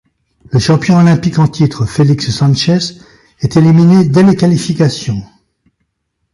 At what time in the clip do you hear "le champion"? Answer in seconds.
0.49-0.97